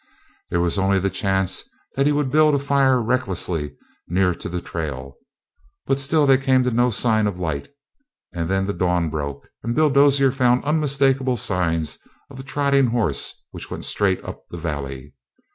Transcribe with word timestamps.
There 0.49 0.59
was 0.59 0.79
only 0.79 0.97
the 0.97 1.11
chance 1.11 1.63
that 1.95 2.07
he 2.07 2.11
would 2.11 2.31
build 2.31 2.55
a 2.55 2.57
fire 2.57 2.99
recklessly 2.99 3.75
near 4.07 4.33
to 4.33 4.49
the 4.49 4.59
trail, 4.59 5.17
but 5.85 5.99
still 5.99 6.25
they 6.25 6.39
came 6.39 6.63
to 6.63 6.71
no 6.71 6.89
sign 6.89 7.27
of 7.27 7.37
light, 7.37 7.67
and 8.33 8.49
then 8.49 8.65
the 8.65 8.73
dawn 8.73 9.11
broke 9.11 9.47
and 9.61 9.75
Bill 9.75 9.91
Dozier 9.91 10.31
found 10.31 10.63
unmistakable 10.65 11.37
signs 11.37 11.99
of 12.31 12.39
a 12.39 12.43
trotting 12.43 12.87
horse 12.87 13.43
which 13.51 13.69
went 13.69 13.85
straight 13.85 14.23
up 14.25 14.41
the 14.49 14.57
valley. 14.57 15.13